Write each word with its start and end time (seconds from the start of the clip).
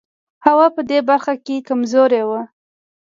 هوا 0.45 0.67
په 0.75 0.81
دې 0.89 0.99
برخه 1.09 1.33
کې 1.45 1.65
کمزوری 1.67 2.23
و. 2.27 2.31